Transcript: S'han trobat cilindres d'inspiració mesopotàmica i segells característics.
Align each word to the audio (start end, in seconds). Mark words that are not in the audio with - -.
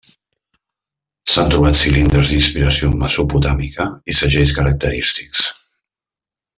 S'han 1.33 1.51
trobat 1.55 1.77
cilindres 1.81 2.31
d'inspiració 2.33 2.91
mesopotàmica 3.05 3.89
i 4.15 4.19
segells 4.23 4.57
característics. 4.61 5.49